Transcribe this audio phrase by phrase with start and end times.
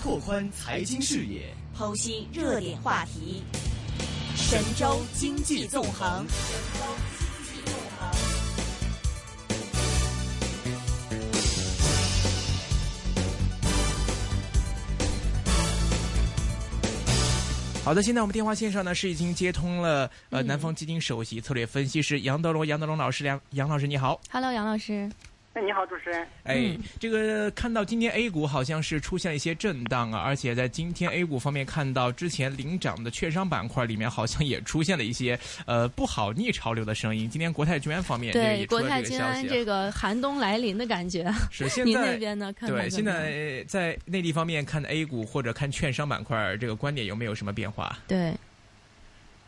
[0.00, 3.42] 拓宽财经视野，剖析热点话题，
[4.36, 6.24] 神州经济纵横。
[17.84, 25.10] 好的，现在我们电话线上呢是已经接通了，呃，南方基金首席策略分析师杨德龙，杨德龙老师，杨杨老师你好，Hello，杨老师。
[25.58, 26.24] 哎，你好，主持人。
[26.44, 37.28] 哎，这个看到今天 A 股好像是出现了一些震荡啊，而且在今天 A 股方面看到之前领涨的券商板块里面好像也出现了一些呃不好逆潮流的声音。
[37.28, 42.52] 今天国泰君安方面对国泰君安这个寒冬来临的感觉，是 现在那边呢？
[42.52, 47.98] 看对，现在在内地方面看 A 股或者看券商板块，这个观点有没有什么变化？
[48.06, 48.32] 对，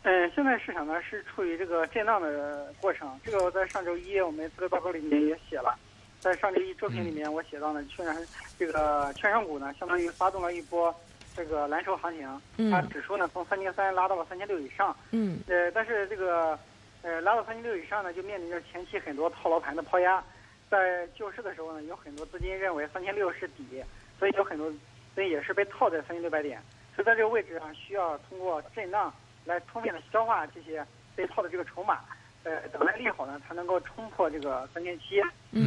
[0.03, 3.09] 嗯，现在市场呢是处于这个震荡的过程。
[3.25, 5.79] 这个我在上周一我们资料报告里面也写了。
[6.21, 8.15] 在上周一作品里面，我写到呢，券商
[8.59, 10.95] 这个券商股呢，相当于发动了一波
[11.35, 12.41] 这个蓝筹行情。
[12.59, 12.71] 嗯。
[12.71, 14.95] 它指数呢从三千三拉到了三千六以上。
[15.13, 15.41] 嗯。
[15.49, 16.59] 呃，但是这个
[17.01, 20.23] 呃拉到三千六以上呢，就面临着前期很多套牢盘的抛压。
[20.69, 23.83] 在救市的时候呢，有很多资金认为三千六是底，
[24.19, 24.71] 所以有很多
[25.15, 26.63] 所以也是被套在三千六百点。
[26.95, 29.11] 所以在这个位置上，需要通过震荡
[29.47, 30.87] 来充分的消化这些
[31.17, 32.01] 被套的这个筹码。
[32.43, 35.21] 呃，等待利好呢，才能够冲破这个三千七，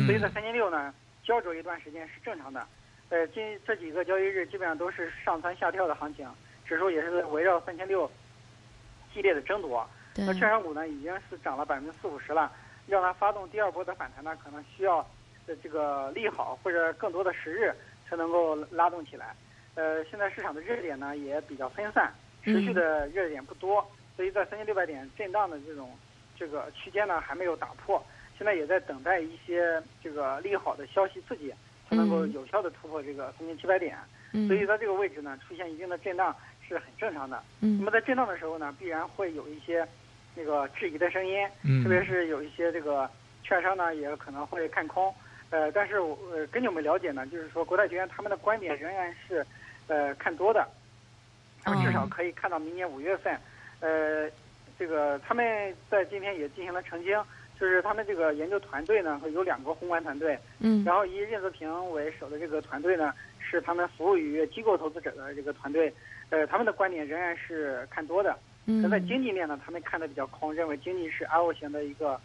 [0.07, 0.91] 所以在三千六呢，
[1.23, 2.65] 焦灼一段时间是正常的。
[3.09, 6.27] 呃，今这几个交易日基本上都是上蹿下跳的行情，
[6.65, 8.09] 指数也是围绕三千六
[9.13, 9.87] 激烈的争夺。
[10.15, 12.51] 那券商股呢，已经是涨了百分之四五十了，
[12.87, 14.97] 让它发动第二波的反弹呢，可能需要
[15.45, 17.71] 呃这个利好或者更多的时日
[18.09, 19.35] 才能够拉动起来。
[19.75, 22.11] 呃，现在市场的热点呢也比较分散，
[22.43, 25.95] 持续的热点不多，所以在三千六百点震荡的这种。
[26.43, 28.05] 这个区间呢还没有打破，
[28.37, 31.53] 现在也在等待一些这个利好的消息刺激，
[31.89, 33.97] 才能够有效的突破这个三千七百点。
[34.47, 36.35] 所以在这个位置呢出现一定的震荡
[36.67, 37.41] 是很正常的。
[37.61, 39.87] 那么在震荡的时候呢，必然会有一些
[40.35, 41.47] 那个质疑的声音，
[41.81, 43.09] 特别是有一些这个
[43.41, 45.15] 券商呢也可能会看空。
[45.49, 49.45] 呃，但是呃根据我们了解呢，就是说国泰君安他们的观点仍然是
[49.87, 50.67] 呃看多的，
[51.63, 53.39] 他们至少可以看到明年五月份，
[53.79, 54.29] 呃。
[54.77, 57.17] 这个他们在今天也进行了澄清，
[57.59, 65.93] 就是他们这个研究团队呢，有两个宏观团队，嗯，然后以任泽平为首的这个团队呢，是他们服务于机构投资者的这个团队，
[66.29, 68.37] 呃，他们的观点仍然是看多的。
[68.65, 72.19] 嗯，在经济面呢，他们看的比较空，认为经济是 L 型的一个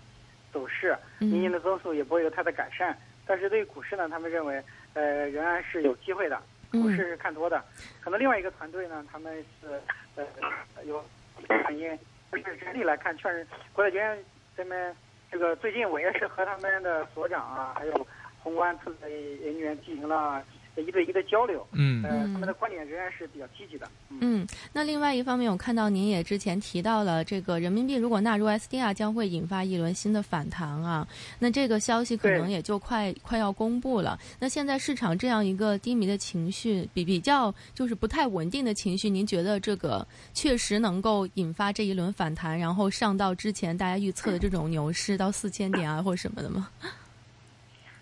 [0.53, 2.97] 走势，明年的增速也不会有太大改善。
[3.27, 4.63] 但是对于股市呢，他们认为，
[4.95, 7.63] 呃，仍然是有机会的，股市是看多的。
[8.01, 9.81] 可能另外一个团队呢，他们是
[10.15, 11.05] 呃有
[11.49, 11.99] 原因。
[12.33, 14.19] 就是整体来看，确实国泰君安
[14.57, 14.95] 咱们
[15.31, 18.07] 这个最近我也是和他们的所长啊，还有
[18.43, 20.43] 宏观处的人员进行了。
[20.77, 23.89] 一对一的交流，嗯，呃，他们的观点仍然是比较积极的。
[24.21, 31.07] 嗯，那另外一方面，我看到您也之前提到了，这个人民币如果纳入 SDR，将会引发一轮新的反弹啊。
[31.41, 34.19] 那这个消息可能也就快快要公布了。
[34.39, 46.71] 那现在市场这样一个低迷的情绪，比比较就是不太稳定的情绪，您觉得这个确实能够引发这一轮反弹，然后上到之前大家预测的这种牛市到四千点啊，或什么的吗？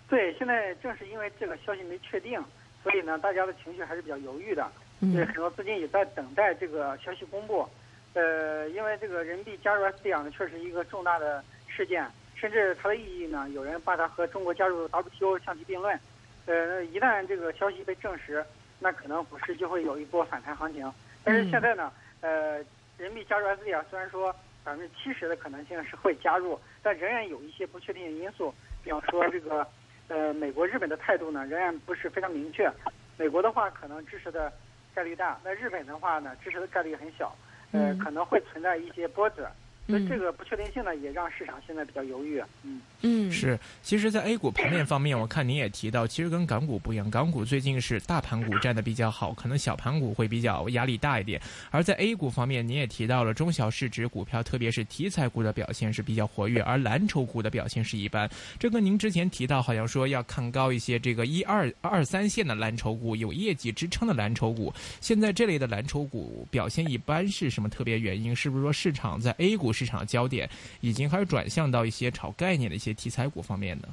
[0.09, 2.41] 对，现在正是因为这个消息没确定。
[2.87, 4.65] 所以呢，大家的情绪还是比较犹豫的，
[5.13, 7.67] 对很多资金也在等待这个消息公布。
[8.13, 15.99] 呃，因为这个人民币加入 SDR 呢，确实一个重大的事件，甚至它的意义呢，有人把它和中国加入 WTO 相提并论。
[16.45, 18.41] 呃，一旦这个消息被证实，
[18.79, 20.89] 那可能股市就会有一波反弹行情。
[21.25, 22.55] 但是现在呢，呃，
[22.97, 24.33] 人民币加入 SDR 虽然说
[24.63, 29.67] 百分之七十的可能性是会加入，但仍然有一些不确定的因素，比方说这个。
[30.07, 32.71] 呃，美国、日本的态度呢，仍然不是非常明确。
[33.17, 34.51] 美国的话，可能支持的
[34.93, 37.35] 概率大；那日本的话呢，支持的概率很小。
[37.71, 39.51] 呃，可能会存在一些波折。
[39.87, 42.41] 所以这个不确定性呢，也让市场现在比较犹豫。
[42.63, 43.57] 嗯嗯，是。
[43.81, 51.39] 其实，在 A 股盘面方面，我看您也提到，其实跟港股不一样，港股最近是大盘股占的比较好，可能小盘股会比较压力大一点。
[51.71, 58.29] 而在 A 股方面，您也提到了中小市值股票，特别是题材股的表现是比较活跃，而蓝筹股的表现是一般。
[58.59, 68.35] 这跟您之前提到，好像说要看高一些，这个一二二三线的蓝筹股，有业绩支撑的蓝筹股，现在这类的蓝筹股表现一般，是什么特别原因？
[68.35, 69.71] 是不是说市场在 A 股？
[69.77, 70.49] 市场焦点
[70.81, 73.87] 已经开始转向到一些炒概念的一些题材股方面呢。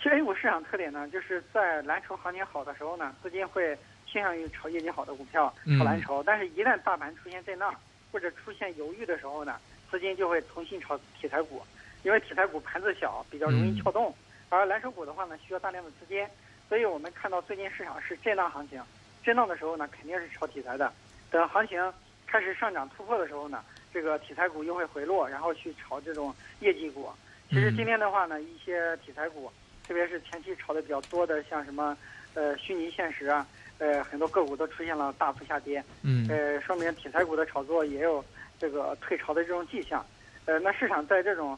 [0.00, 7.74] 其实 A 股市场特点呢，就是在蓝筹行情好的时候呢，资金会倾向于炒业绩好的股票，炒蓝筹；但是，一旦大盘出现震荡
[8.12, 9.58] 或者出现犹豫的时候呢，
[9.90, 11.60] 资金就会重新炒题材股，
[12.04, 14.12] 因为题材股盘子小，比较容易撬动；
[14.50, 16.24] 而蓝筹股的话呢，需要大量的资金。
[16.68, 18.80] 所以我们看到最近市场是震荡行情，
[19.22, 20.92] 震荡的时候呢，肯定是炒题材的。
[21.30, 21.92] 等行情
[22.26, 23.64] 开始上涨突破的时候呢，
[23.94, 27.08] 这个题材股又会回落，然后去炒这种业绩股。
[27.48, 29.48] 其实今天的话呢，一些题材股，
[29.86, 31.96] 特别是前期炒的比较多的，像什么
[32.34, 33.46] 呃虚拟现实啊，
[33.78, 35.80] 呃很多个股都出现了大幅下跌。
[36.02, 38.24] 嗯，呃，说明题材股的炒作也有
[38.58, 40.04] 这个退潮的这种迹象。
[40.46, 41.56] 呃，那市场在这种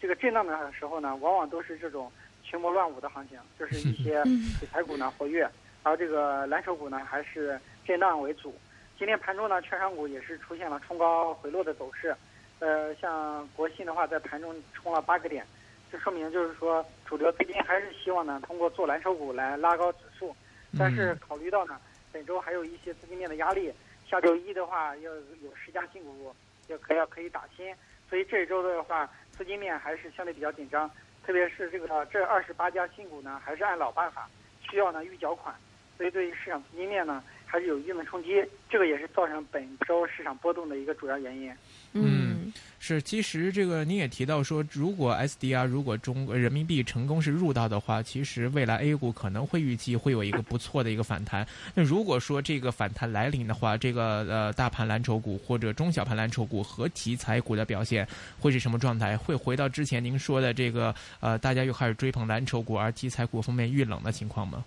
[0.00, 2.10] 这个震荡的时候呢，往往都是这种
[2.42, 4.22] 群魔乱舞的行情，就是一 些
[4.58, 5.46] 题材股呢活跃，
[5.82, 8.56] 而这个蓝筹股呢还是震荡为主。
[8.96, 12.14] 今天盘中呢，券商股也是出现了冲高回落的走势。
[12.60, 15.44] 呃，像国信的话，在盘中冲了八个点，
[15.90, 20.34] 这说明就是说主流资金还是希望呢通过做蓝筹股来拉高指数。
[20.78, 21.80] 但是考虑到呢
[22.12, 23.72] 本周还有一些资金面的压力，
[24.08, 26.34] 下周一的话要有十家新股
[26.68, 27.74] 要可要可以打新。
[28.08, 30.88] 所以这一周的话，资金面还是相对比较紧张，
[31.26, 34.30] 特别是这个这二十八家新股呢，还是按老办法，
[34.60, 35.54] 需要呢预缴款，
[35.96, 37.22] 所以对于市场资金面呢，
[37.54, 38.30] 还是有一定的冲击，
[38.68, 41.52] 这个也是造成本周市场波动的一个主要原因。
[41.92, 51.46] 嗯，是，其实这个您也提到说，如果 SDR 如果中人民币成功是入到的话，其实未来 A 股可能会预计会有一个不错的一个反弹。
[51.76, 58.04] 那如果说这个反弹来临的话，这个呃大盘蓝筹股或者中小盘蓝筹股和题材股的表现
[58.40, 59.16] 会是什么状态？
[59.16, 64.64] 会回到之前您说的这个呃大家又开始追捧蓝筹股，而题材股方面遇冷的情况吗？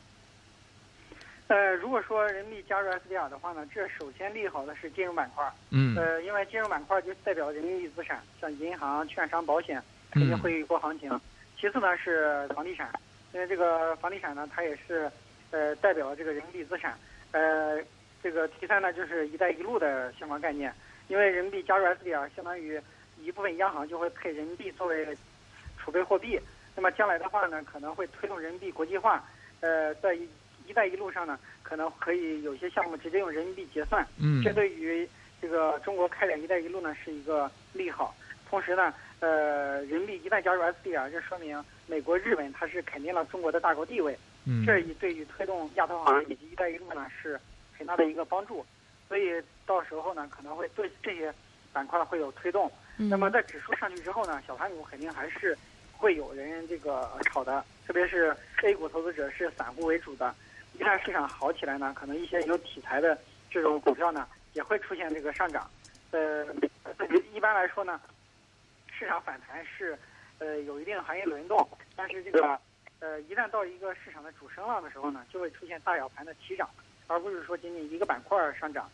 [1.48, 5.50] 呃，如果说人民币加入 SDR 的话呢，这首先利好的是金融板块。
[5.72, 5.96] 嗯。
[5.96, 11.10] 呃，因为金融板块就代表人民币资产，像银行、券商、保险肯定会有一波行情。
[11.60, 12.92] 其次呢是房地产，
[13.34, 15.10] 因为这个房地产呢，它也是
[15.52, 16.98] 呃代表这个人民币资产。
[17.32, 17.82] 呃，
[18.22, 20.74] 这个第三呢就是“一带一路”的相关概念，
[21.08, 22.80] 因为人民币加入 SDR，相当于
[23.22, 25.18] 一部分央行就会配人民币作为
[25.78, 26.38] 储备货币。
[26.76, 29.24] 那么将来的话呢，可能会推动人民币国际化。
[29.62, 30.18] 呃，在
[30.68, 35.08] “一带一路”上呢，可能可以有些项目直接用人民币结算，嗯，这对于
[35.42, 38.16] 这个中国开展“一带一路”呢是一个利好。
[38.50, 47.40] 同时呢，呃，人民币一旦加入 SDR，这说明美国、日本它是肯定了中国的大国地位，嗯，这一对于推动亚投行以及“一带一路”呢是
[47.78, 48.66] 很大的一个帮助。
[49.08, 51.34] 所以到时候呢，可能会对这些
[51.72, 52.72] 板块会有推动。
[52.96, 55.58] 那么在指数上去之后呢，小盘股肯定还是
[55.96, 60.34] 会有人这个炒的，特别是 A 股投资者是散户为主的。
[60.80, 63.18] 一旦市场好起来呢，可能一些有题材的
[63.50, 65.70] 这种股票呢，也会出现这个上涨。
[66.12, 66.46] 呃，
[67.34, 68.00] 一般来说呢，
[68.92, 69.98] 市场反弹是
[70.38, 72.60] 呃有一定行业轮动，但是这个
[73.00, 76.70] 呃一旦到一个市场的主升浪的时候呢，就会出现大小盘的齐涨，
[77.08, 78.88] 而不是说仅仅一个板块上涨。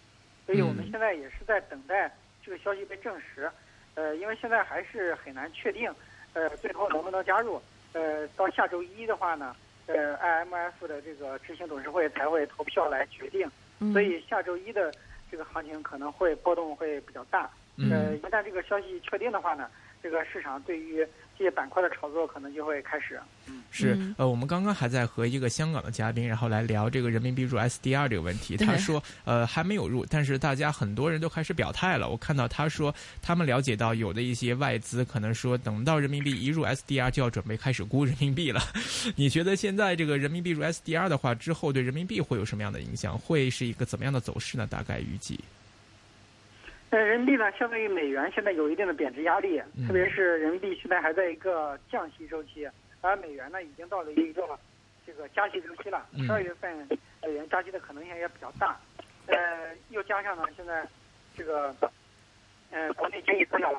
[0.46, 2.10] 所以我们现在也是在等待
[2.42, 3.52] 这个消息被证实。
[3.96, 5.94] 呃，因为现在还是很难确定，
[6.34, 7.62] 呃，最后能不能加入。
[7.92, 9.54] 呃，到下周一的话呢。
[9.88, 13.50] 呃，IMF 的这个执行董事会才会投票来决定，
[13.92, 14.94] 所以下周一的
[15.30, 17.50] 这个行情可能会波动会比较大。
[17.92, 19.70] 呃，一旦这个消息确定的话呢，
[20.02, 21.06] 这个市场对于
[21.38, 23.20] 这些板块的炒作可能就会开始。
[23.48, 23.98] 嗯，是。
[24.18, 28.56] 呃，我们刚刚还在和一个香港的嘉宾，然后来聊这个人民币入 SDR 这个问题。
[28.56, 32.08] 他说，呃，还没有入，但是大家很多人都开始表态了。
[32.08, 38.62] 我看到他说，他们了解到有的一些外资可能说，等到人民币一入 SDR 就要准备开始估人民币了。
[39.18, 43.18] 你觉得现在这个人民币入 SDR 的话，之后对人民币会有什么样的影响？
[43.18, 44.68] 会是一个怎么样的走势呢？
[44.68, 45.40] 大概预计？
[46.94, 52.70] 呃，人民币呢，相对于美元现在有一定的贬值压力，特别是人民币现在还在一个降息周期，
[53.02, 54.48] 而美元呢已经到了一个
[55.04, 56.06] 这个加息周期了。
[56.24, 56.88] 十二月份
[57.24, 58.80] 美元加息的可能性也比较大，
[59.26, 60.88] 呃，又加上呢现在
[61.36, 61.76] 这个
[62.70, 63.74] 呃国内经济增长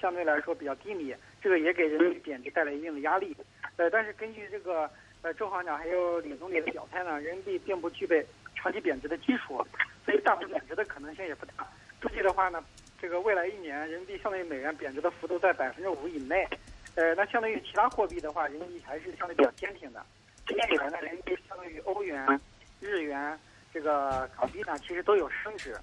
[0.00, 3.36] 相对来说比较低迷，这个也给人民币贬值带来一定的压力。
[3.76, 4.90] 呃，但是根据这个
[5.22, 9.64] 呃周行长还有李总理的表态呢，人民币并不具备长期贬值的基础，
[10.04, 11.64] 所以大幅贬值的可能性也不大。
[12.02, 12.62] 估计的话呢，
[13.00, 16.46] 这个未来一年人民币相对于美元贬值的幅度在百分之五以内，
[16.94, 20.04] 呃，那相对于其他货币的话，人民币还是相对比较坚挺的。
[20.46, 22.40] 今年以来呢，人民币相对于欧元、
[22.80, 23.38] 日元、
[23.72, 25.76] 这个港币呢，其实都有升值，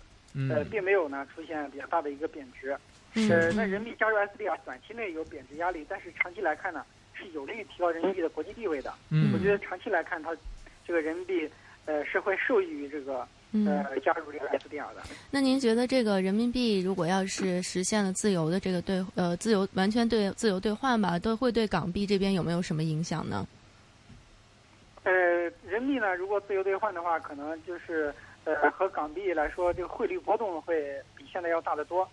[0.50, 2.77] 呃，并没有呢出现比较大的一个贬值。
[3.29, 8.93] 呃，那人民币加入 SDR 短期内有贬值压力，但是长期来看呢，是有利于提高人民币的国际地位的。
[9.10, 10.36] 嗯我觉得长期来看，它
[10.88, 11.50] 这个人民币
[11.86, 13.27] 呃是会受益于这个。
[13.54, 15.04] 呃，加入这个 SDR 的。
[15.30, 23.46] 那您觉得这个人民币如果要是实现了自由的这个兑呃自由完全对自由兑换吧，都会对港币这边有没有什么影响呢？
[25.04, 25.12] 呃，
[25.68, 28.12] 人民币呢，如果自由兑换的话，可能就是
[28.46, 32.10] 呃和港币来说，这个汇率波动会比现在要大得多。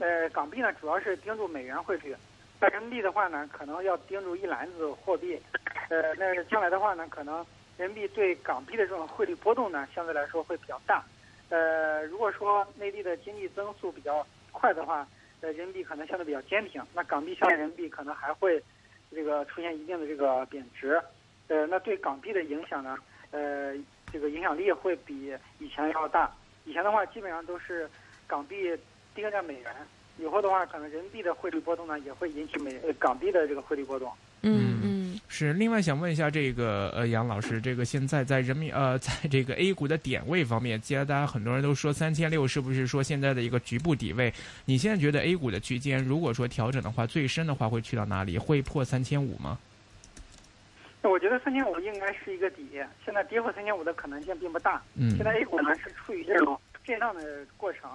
[0.00, 2.16] 呃，港币呢主要是盯住美元汇率，
[2.58, 5.40] 那人民币的话呢，可能要盯住一篮子货币。
[5.88, 7.46] 呃，那将来的话呢，可能。
[7.80, 11.02] 人民币对港币的这种汇率波动呢，相对来说会比较大。
[11.48, 15.08] 呃，如果说内地的经济增速比较快的话，
[15.40, 18.62] 呃，人民币可能相对比较坚挺，那港币相对人民币可能还会
[19.10, 21.00] 这个出现一定的这个贬值。
[21.48, 22.98] 呃，那对港币的影响呢，
[23.30, 23.74] 呃，
[24.12, 26.30] 这个影响力会比以前要大。
[26.66, 27.88] 以前的话，基本上都是
[28.26, 28.76] 港币
[29.14, 29.74] 盯着美元，
[30.18, 34.12] 以后的话，可能人民币的汇率波动呢，也会引起美呃港币的这个汇率波动。
[34.42, 34.99] 嗯嗯，
[35.46, 35.52] 是。
[35.54, 44.32] 另外想问一下，这个呃杨老师，这个现在在人民呃在这个 A 股的点位方面，既然大家很多人都说三千六是不是说现在的一个局部底位？
[44.66, 48.36] 你现在觉得 A 股的区间，如果说调整的话，最深的话会去到哪里？
[48.36, 49.58] 会破三千五吗？
[51.02, 52.62] 那我觉得三千五应该是一个底，
[53.04, 54.82] 现在跌破三千五的可能性并不大。
[54.94, 57.90] 嗯现在 A 股呢是处于这种震荡的过程，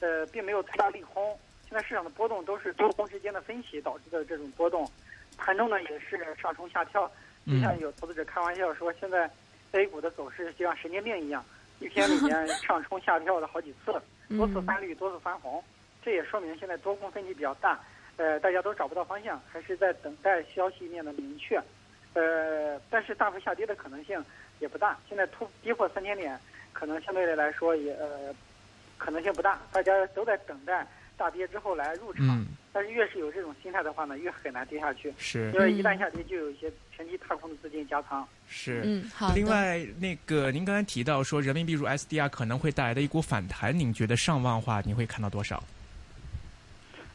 [0.00, 1.36] 呃，并没有太大利空。
[1.66, 4.84] 现在市场的波动都是多空之间的分歧导致的这种波动，
[5.40, 7.10] 盘中呢也是上冲下跳。
[7.46, 9.28] 就像有投资者开玩笑说，现在
[9.72, 11.44] A 股的走势就像神经病一样，
[11.80, 13.92] 一天里面 上冲下跳了好几次，
[14.36, 15.62] 多次翻绿，多次翻红。
[16.04, 17.80] 这也说明现在多空分歧比较大，
[18.18, 21.60] 呃，大家都找不到方向，还是在等待消息面的明确。
[22.12, 24.22] 呃，但是大幅下跌的可能性
[24.60, 24.98] 也不大。
[25.08, 26.38] 现在突跌破三千点，
[26.72, 28.32] 可能相对的来说也呃
[28.98, 29.58] 可能性不大。
[29.72, 35.12] 大家都在等待大跌之后来入场，嗯，但是越是有这种心态的话呢，越很难跌下去。
[35.18, 38.26] 是因为一旦下跌，就有一些前期踏空的资金加仓。
[38.48, 38.80] 是。
[38.84, 39.34] 嗯，好的。
[39.34, 45.62] 另外，那个您刚才提到说人民币入 SDR 可能会带来的一股反弹，您觉得上望话你会看到多少？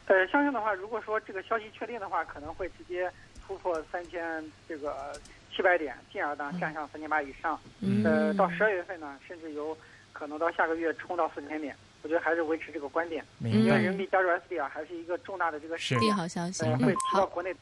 [0.06, 3.10] 呃，相信的话，如果说这个消息确定的话，可能会直接
[3.46, 5.12] 突破三千这个
[5.54, 7.58] 七百点，进而呢站上三千八以上。
[7.80, 9.76] 嗯呃，到十二月份呢，甚至有
[10.12, 11.74] 可能到下个月冲到四千点。
[12.06, 13.82] 我觉得还是维持这个观点，因为。
[13.82, 16.64] 人民币加入 SDR 还是一个重大的这个利件，好消息。
[16.64, 17.52] 呃，会到国内